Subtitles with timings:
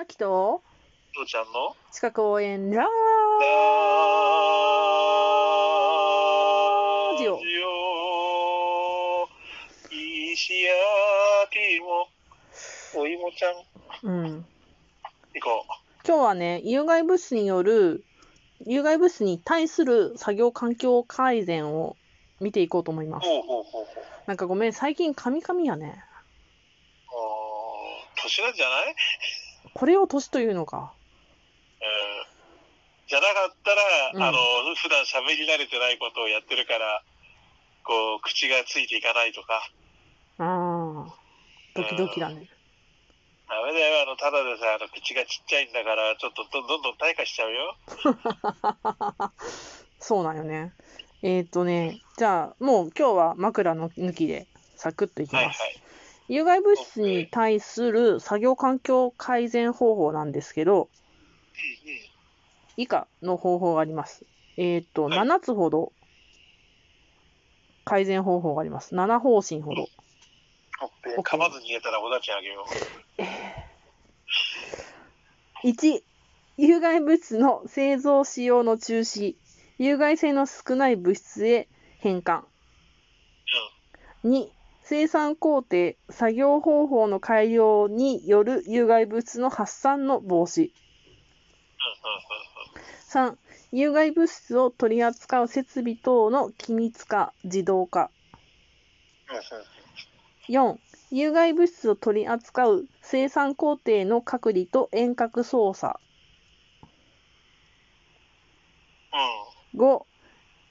[0.00, 0.62] 秋と
[1.12, 1.74] 父ちゃんの？
[1.90, 2.88] 地下公園ララ
[7.18, 7.40] ジオ。
[9.90, 12.06] 石焼き芋
[12.94, 13.54] お芋ちゃん。
[14.04, 14.46] うん。
[15.34, 15.66] 行こ
[16.06, 18.04] 今日はね、有害物質による、
[18.66, 21.96] 有害物質に対する作業環境改善を
[22.38, 23.26] 見ていこうと思います。
[23.26, 24.04] うほうほうほうほう。
[24.28, 26.04] なんかごめん、最近カミカミやね。
[27.08, 28.94] あー年なんじゃない？
[29.78, 30.92] これを年というのか。
[31.80, 32.28] うん
[33.06, 34.38] じゃなかったら、うんあの
[34.74, 37.02] 普段喋り慣れてないことをやってるから
[37.82, 39.62] こう口がついていかないとか
[40.36, 41.14] ああ、
[41.74, 42.50] ドキドキだね。
[43.48, 47.76] ダメだよあのただでさあの口がちっちゃいんだからちょっとどどんどん退化しちゃうよ
[50.00, 50.74] そうなんよね。
[51.22, 55.62] えっ、とね、じゃあもう今日は枕の抜きでサクッといきます。
[55.62, 55.87] はいはい
[56.28, 60.90] 有害物質に対する作業環境改善方法なんですけど、
[62.76, 64.24] 以下の方法があります。
[64.58, 65.92] えっ、と、はい7つほど
[67.84, 68.94] 改善方法があります。
[68.94, 69.88] 7方針ほど。
[71.22, 72.64] 噛まずに言えたらおだちあげよ
[75.64, 76.02] う 1、
[76.58, 79.36] 有害物質の製造使用の中止。
[79.78, 82.42] 有害性の少ない物質へ変換。
[84.24, 84.50] 2、
[84.88, 90.62] 生産工程、作業方法の改良による有害物質の発散の防止。
[90.62, 90.72] うんうん
[92.14, 93.38] うんうん3、
[93.70, 98.10] 有害物質を取り扱う設備等の機密化、自動化。
[100.48, 100.78] 4、
[101.10, 106.00] 有害物質を取り扱う生産工程の隔離と遠隔操作。
[109.74, 110.06] うん5、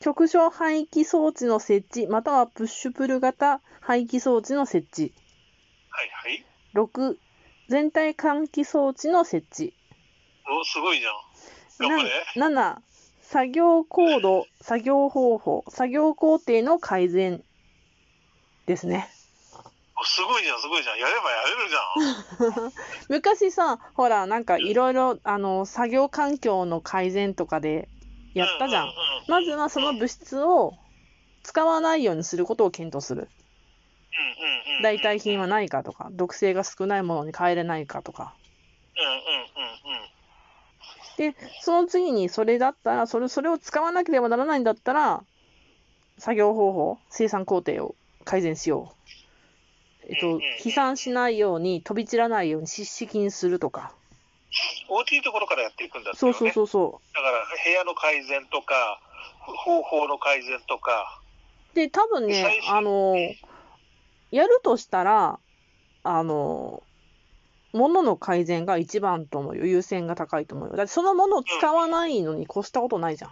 [0.00, 5.12] 局所排気装置の設置、またはプッシュプル型排気装置の設置。
[5.90, 7.16] はいはい6、
[7.68, 9.74] 全体換気装置の設置。
[10.48, 11.10] おすごいじゃ
[11.86, 12.80] ん頑張れな7、
[13.20, 17.44] 作業高度、作業方法、作業工程の改善
[18.64, 19.06] ですね。
[20.00, 22.72] おすごいじゃんすごいじゃんやればやれるじゃん
[23.14, 27.90] 昔さ、ほら、なんかいろいろ、あの、作業環境の改善とかで
[28.34, 28.92] やったじゃん。
[29.28, 30.74] まずはその物質を
[31.42, 33.28] 使わないようにすることを検討する。
[34.82, 38.34] 代替品はないかとか、毒性が少ないものに変えれないかとか。
[41.16, 45.22] で、その次にそれだったら、それ、それを使わなければならないんだったら、
[46.18, 50.06] 作業方法、生産工程を改善しよう。
[50.08, 53.94] えっと飛散しないように、飛び散らないように湿式にするとか。
[54.88, 59.00] 大きいところからやっていくんだってそうそうそうそだから部屋の改善とか
[59.40, 61.20] 方法の改善とか
[61.72, 61.76] う。
[61.76, 63.16] で、多分ねあの、
[64.30, 65.38] やるとしたら、
[66.02, 66.82] あの、
[67.72, 69.64] 物の改善が一番と思うよ。
[69.66, 70.76] 優先が高いと思うよ。
[70.76, 73.30] だってそのものを使わないのに越したことないじゃん。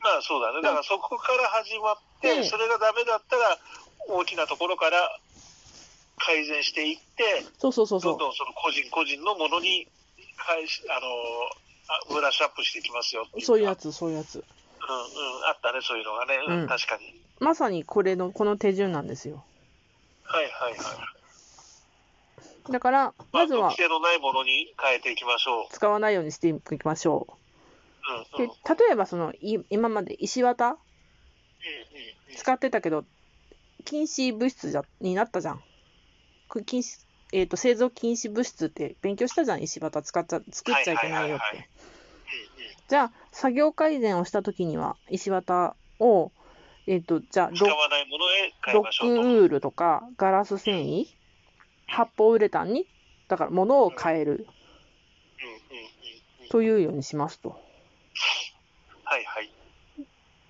[0.00, 3.58] まあそうだねだからそこから始まって、うんそれがダメだったら
[4.08, 4.96] 大きなところから
[6.16, 8.12] 改善していってそうそうそうそう。
[8.12, 9.88] どんどんその個人個人のものに
[10.36, 11.06] 返しあの
[11.88, 14.36] あブラッシュアップしていきますよそういうやつ、そういうやつ。
[14.36, 14.46] うんうん
[15.48, 16.68] あったねそういうのがね、うんうん。
[16.68, 17.14] 確かに。
[17.40, 19.44] まさにこれの、この手順なんですよ。
[20.24, 20.80] はいはいはい
[22.70, 25.66] だから、まずは毒性のないものに変えていきましょう。
[25.70, 27.28] 使わないようにしていきましょ
[28.34, 28.38] う。
[28.38, 28.50] で、うんうん。
[28.50, 30.70] うん例えばその、い今まで石綿？
[30.70, 30.76] うん
[32.36, 33.04] 使ってたけど、
[33.84, 35.62] 禁止物質じゃになったじゃん。
[36.66, 41.68] 禁止、えっ、と、製造禁止物質って勉強したじゃん、石綿使っちゃ、作っちゃいけないよって。
[42.88, 46.30] じゃあ、作業改善をしたときには、石綿を、
[46.86, 49.00] えっ、と、じゃあ、使ロわないものへ変えロッ。
[49.00, 51.06] クウールとか、ガラス繊維、
[51.86, 52.86] 発泡ウレタンに、
[53.28, 54.46] だから物を変える
[56.50, 57.50] というようにしますと。
[59.02, 59.50] はいはい。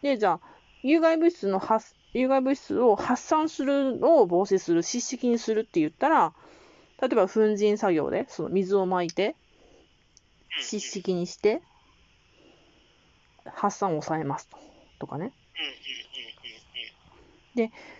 [0.02, 0.40] で、じゃあ、
[0.82, 6.34] 有害物質の発、有害物質を発散するのを防止する、湿式にするって言ったら、
[7.00, 9.36] 例えば粉塵作業で、その水をまいて、
[10.60, 11.60] 湿式にして、
[13.44, 14.58] 発散を抑えますと。
[14.98, 15.24] とかね。
[15.24, 15.76] うんうんうん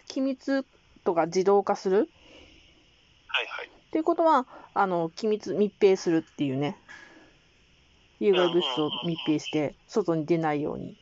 [0.09, 0.67] 機密
[1.03, 3.69] とか自動化するはいはい。
[3.69, 6.76] っていうことは、あの、機密、密閉するっていうね。
[8.21, 10.94] 有害物質を密閉して、外に出ないように。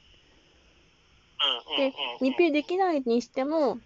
[1.76, 3.78] で密閉できないにしても、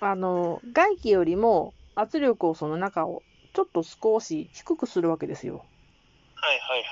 [0.00, 3.22] あの、外気よりも圧力をその中を
[3.52, 5.64] ちょっと少し低くするわけですよ。
[6.34, 6.84] はいはいはいはい。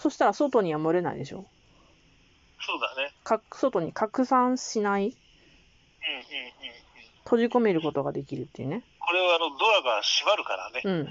[0.00, 1.46] そしたら外には漏れないでしょ。
[2.60, 3.12] そうだね。
[3.24, 5.16] か外に拡散しない、うんうんうんうん。
[7.24, 8.84] 閉じ込めることができるっていうね。
[8.98, 10.82] これはあのドアが閉まるからね。
[10.84, 10.92] うん。
[10.94, 11.10] うん。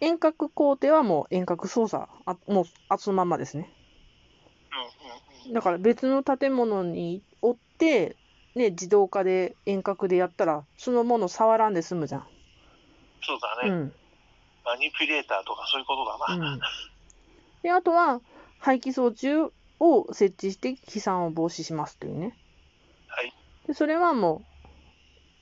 [0.00, 3.72] 遠隔工程はもう遠隔操作、あもうあそのまんまですね。
[4.72, 5.54] うんうんうん。
[5.54, 8.16] だから別の建物におって、
[8.54, 12.26] ね、自動化で遠隔でやったら、そのもの触らんで済むじゃん。
[13.22, 13.70] そうだね。
[13.70, 13.92] うん。
[14.64, 16.52] マニピュレーターとかそういうことだな。
[16.52, 16.60] うん。
[17.62, 18.20] で、あとは、
[18.58, 19.28] 排気装置
[19.80, 22.36] を設置して飛散を防止しますというね。
[23.08, 23.34] はい。
[23.66, 24.42] で、それはも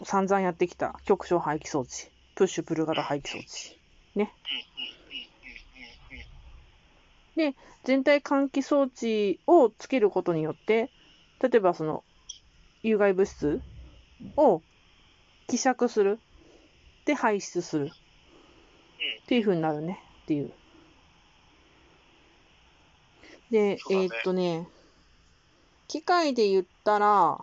[0.00, 3.46] う、散々やってきた局所排気装置、プッシュプル型排気装置。
[4.16, 4.32] うんうんうんうんうん
[7.84, 10.88] 全体換気装置をつけることによって、
[11.40, 12.04] 例えばその
[12.82, 13.60] 有害物質
[14.36, 14.62] を
[15.48, 16.18] 希釈する。
[17.04, 17.90] で、排出する。
[19.24, 20.00] っていう風になるね。
[20.22, 20.52] っていう。
[23.50, 24.66] で、えーっとね、
[25.88, 27.38] 機械で言ったら、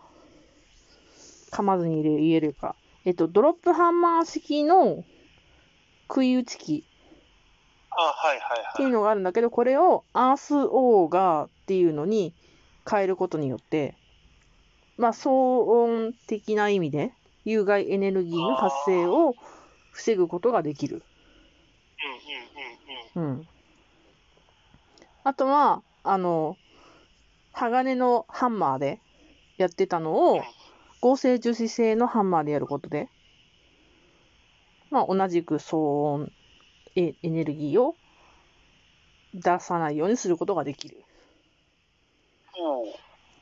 [1.51, 2.75] 噛まずに言えるか。
[3.05, 5.03] えっと、ドロップハンマー式の
[6.07, 6.85] 杭打ち機
[7.91, 8.93] あ、はいはいっていうはい。
[8.93, 12.33] のがあるんだけど、これをアースオーガーっていうのに
[12.89, 13.95] 変えることによって、
[14.99, 17.13] まあ、騒音的な意味で
[17.45, 19.33] 有害エネルギーの発生を
[19.91, 21.01] 防ぐことができる。
[23.15, 23.37] うんうんうんうん。
[23.37, 23.47] うん。
[25.23, 26.57] あとは、あの、
[27.53, 28.99] 鋼のハンマーで
[29.57, 30.41] やってたのを
[30.99, 33.07] 合成樹脂製のハンマーでやることで、
[34.91, 36.31] まあ、同じく騒音
[36.97, 37.95] エエネルギーを
[39.33, 41.05] 出さないようにすることができる。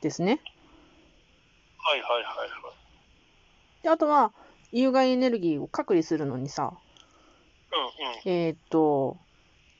[0.00, 0.40] ですね。
[1.88, 2.24] はいはいはいは
[3.80, 3.82] い。
[3.82, 4.34] であとは、
[4.72, 6.74] 有害エネルギーを隔離するのにさ、
[7.72, 7.76] う
[8.26, 8.30] んうん。
[8.30, 9.16] えーっと、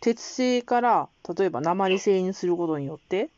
[0.01, 3.29] 鉄製から、例えば鉛製にすることによって、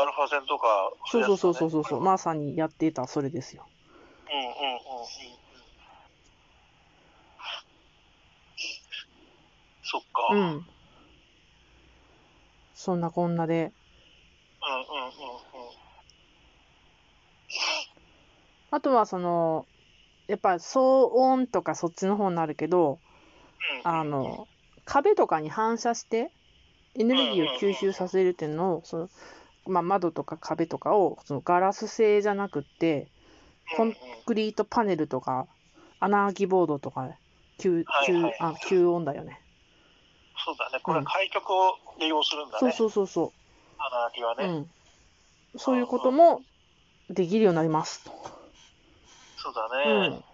[0.00, 3.68] アルファ線とか、そうそうそうそううそうそう、まさにやっていたそれですよ。
[4.28, 5.08] うんうんうんうんうん。
[9.82, 10.26] そっか。
[10.32, 10.56] うんうんうんうん。
[10.56, 10.66] うん。
[12.74, 13.72] そんなこんなで。
[18.70, 19.66] あとは、その、
[20.26, 23.00] やっぱ騒音とかそっちの方になるけど、
[23.84, 24.48] うんあの、
[24.84, 26.30] 壁とかに反射して、
[26.94, 29.10] エネルギーを吸収させるっていうのを、その、
[29.66, 33.08] まあ、窓とか壁とかを、そのガラス製じゃなくって、
[33.76, 33.94] コン
[34.26, 35.46] クリートパネルとか、
[36.00, 37.10] 穴あきボードとか、
[37.58, 39.40] 吸、吸、あ、吸音だよね。
[40.44, 40.80] そうだね。
[40.82, 42.72] これは開局を利用するんだね。
[42.72, 43.32] そうそうそうそ
[43.78, 44.36] 穴あきはう。
[44.38, 44.58] うね。
[44.60, 44.70] ん。
[45.56, 46.42] そういうことも
[47.10, 48.10] できるようになりますと。
[49.36, 50.08] そうだね。
[50.08, 50.24] うん。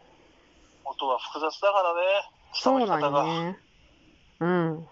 [0.84, 2.00] 音は複雑だからね。
[2.52, 3.58] そうなんよね。
[4.40, 4.88] うん。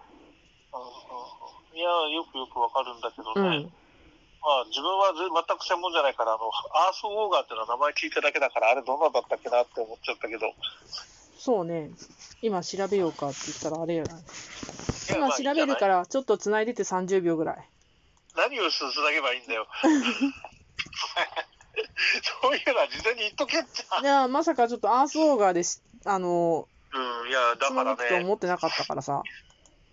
[1.75, 3.57] いや、よくよくわかるんだけどね。
[3.57, 3.73] うん。
[4.43, 6.51] まあ、自分はぜ全く専門じゃないから、あの、
[6.89, 10.53] アースウォーガーっていうのは名前聞いただけだから、あれどんなだったっけなって思っちゃったけど。
[11.39, 11.91] そうね。
[12.43, 14.19] 今調べようかって言ったらあれやな。
[15.17, 17.69] 今調べるから、ちょっと繋いでて30秒ぐらい。
[18.37, 19.67] 何をすだげばいいんだよ。
[22.43, 24.01] そういうのは事前に言っとけっちゃ。
[24.01, 29.23] いや、まさかちょっとアースオーガーでし、あの、うん、いや、だから繋ぐとね、思ってなかったからさ。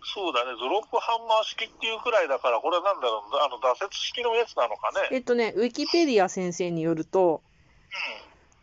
[0.01, 5.09] そうだね、ドロップハンマー式っていうくらいだから、これなんだろう、あの、挫折式のやつなのかね。
[5.11, 7.41] えっとね、ウィキペディア先生によると、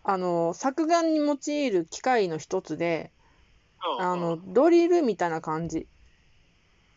[0.02, 3.10] あの、削岩に用いる機械の一つで、
[3.98, 4.06] うん。
[4.06, 5.80] うん、あの、ドリルみたいな感じ。
[5.80, 5.88] ぐる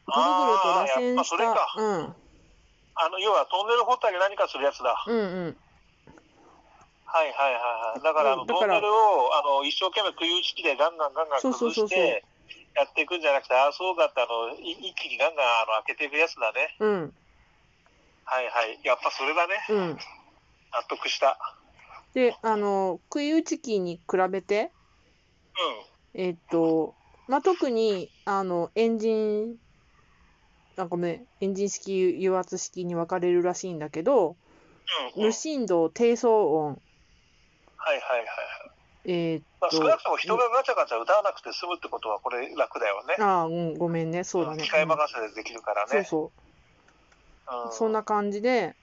[0.08, 2.16] ぐると螺旋しぱそれかた、うん、
[2.96, 5.04] あの、要はトンネル掘ったり何かするやつだ。
[5.08, 5.58] うんうん。
[7.10, 7.64] はいはいはい
[7.94, 8.04] はい。
[8.04, 12.24] だから、あの、だからルを、あの、一生懸命杭打ち機でガンガンガンガン崩して、
[12.78, 16.76] やっていくんじゃなくて、ああ、そうだって、あの、い一気にガンガン、あの、開けていくやつだね。
[16.80, 17.14] うん、
[18.26, 18.80] はいはい。
[18.84, 19.58] やっぱそれだね。
[19.70, 19.98] うん。
[19.98, 19.98] 納
[20.88, 21.38] 得した。
[22.14, 24.72] で、あの、杭打ち機に比べて、
[26.14, 26.22] うん。
[26.22, 26.96] えっと、
[27.28, 29.58] まあ、特に、あの、エンジン、
[30.78, 34.38] あ、ごめん、エンジン式、油圧式に分かれるらしいんだけど、
[35.16, 35.26] うん、うん。
[35.28, 36.82] 無振動、低騒音、
[37.80, 39.12] はいはいはいはい。
[39.12, 43.16] えーっまあ、と、少なくとも人がガチャガチャ歌わなくて済むってことは、これ楽だよね。
[43.20, 44.64] ああ、うん、ごめんね、そうだね。
[44.64, 45.90] 機械うん任せでできるからね。
[45.92, 46.32] そうそ
[47.66, 47.74] うう。
[47.74, 48.76] そんな感じで、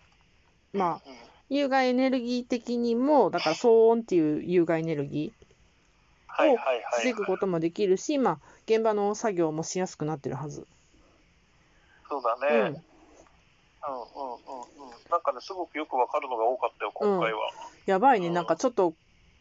[0.72, 1.16] まあ、うん
[1.48, 6.56] 有害エネルギー的にも、だから騒音っていう有害エネルギーを。
[6.90, 10.66] 防ぐこともできるし、まあ、現場の作業もしやすくなってるはず。
[12.08, 12.70] そうだね。
[12.70, 12.95] うん
[13.88, 15.10] うんうんうんうん。
[15.10, 17.38] なんかね、すごくよくわかるのが多かったよ、今回は。
[17.86, 18.94] やばいね、うんなんかちょっと、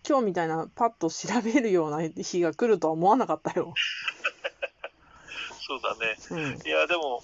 [0.07, 3.73] 今日みたいなパッと調べるような日が来るとは思わなかったよ。
[5.67, 6.15] そうだね。
[6.29, 6.61] うん。
[6.63, 7.21] いや、でも、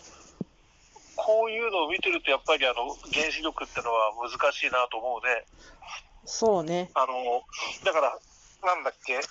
[1.15, 5.45] こういうのを見てると、やっぱりあの、原子力ってのは難しいなと思うね。
[6.25, 6.89] そうね。
[6.95, 7.43] あの、
[7.85, 8.17] だから、
[8.63, 9.21] なんだっけ、あの、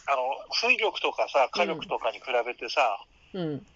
[0.53, 3.05] 水力とかさ、火力とかに比べてさ、
[3.35, 3.67] うん。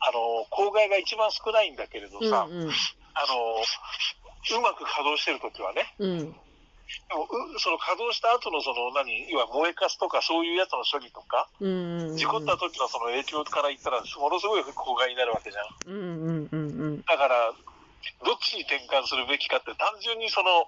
[0.00, 2.70] あの、公害が一番少ないんだけれどうんさ、うん。
[3.20, 6.32] あの、うまく稼働してるときはね、うん。
[6.32, 12.16] でもうその稼働した後のその何、いわゆる燃えかすとかそういうやつの処理とか、うん。
[12.16, 15.92] 事故った時のその影響から言ったら、ものすごい公害になるわけじゃん。
[15.92, 17.02] うんうんうんうん。
[17.02, 17.52] だから、
[18.24, 20.66] どっちに転換するべきかって、単純にその、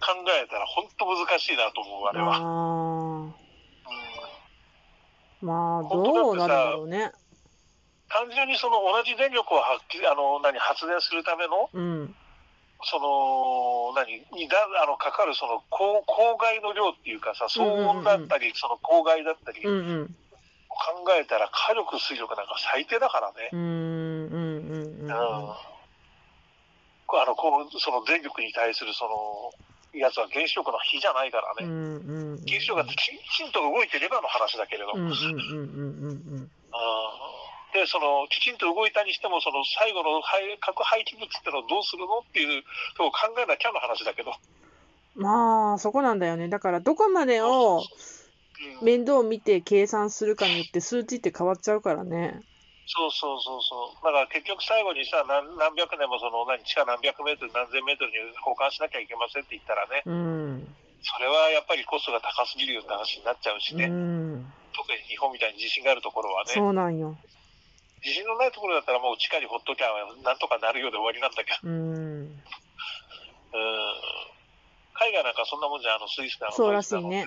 [0.00, 2.36] 考えたら本当難しいなと思う、あれは。
[2.36, 3.34] あうんあ。
[5.40, 7.12] まあ、どうなるんだろうね。
[8.12, 12.14] 単純にその同じ電力を発揮あの何発電するための、うん。
[12.84, 20.16] その何にだあのかかるその公公害の量っていうかさ、騒音だったり、その公害だったり、うんうん。
[20.68, 23.50] 考えたら火力、水力なんか最低だからね。
[23.52, 25.06] うんうんうんうん。
[25.06, 25.12] うん
[27.14, 29.52] あのこうその電力に対するその
[29.92, 31.68] やつは原子力の比じゃないからね。
[31.68, 31.96] うん
[32.32, 32.42] うん。
[32.48, 34.92] 原子力がきちんと動いてればの話だけれど。
[34.94, 35.91] うんうんうんうんうんあー
[37.82, 42.62] で、その、きちんと動いたにしても、その最後の廃核廃棄物ってのをどうするのっていう
[42.98, 44.32] のを考えなきゃの話だけど。
[45.16, 45.22] うん。
[45.22, 46.48] まあ、そこなんだよね。
[46.48, 52.38] だから、どこまでをうん面倒を見て計算するかによって数値って変わっちゃうからね。
[52.86, 54.04] そうそうそうそう。
[54.04, 60.74] だから結局最後にさ、何何百年もその、何、地下何百メートル、何千メートルに保管しなきゃいけませんって言ったらね、うん。
[61.02, 63.86] それはやっぱりコストが高すぎるよって話になっちゃうしうね。
[63.86, 64.46] ん。
[64.74, 66.52] 特に日本みたいに地震があるところはね。
[66.54, 67.16] そうなんよ。
[68.02, 69.88] 地震のないところだったらもう地下にほっときゃ
[70.24, 71.68] なんとかなるようで終わりなんだけど。
[71.68, 71.74] うん。
[71.74, 72.42] うん
[74.94, 77.26] 海外なんかそんなもんじゃんあのスイスだのそうらしいね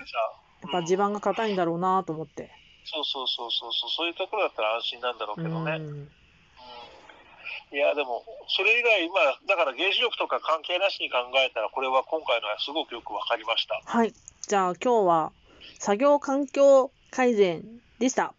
[0.62, 2.50] やっぱ地盤が硬いんだろうなと思って。
[2.84, 5.82] そうそうそうそうそうそういうところだったら安心なんだろううけどね、ん。
[5.82, 6.08] うん
[7.72, 14.14] いやでもそれ以外まあだから原子力とか関係なしに考えたらこれは今回のはすごくよくわかりましたはい。
[14.42, 15.32] じゃあ今日は
[15.80, 17.64] 作業環境改善
[17.98, 18.34] でした。